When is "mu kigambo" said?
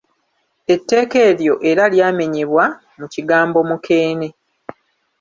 2.99-3.57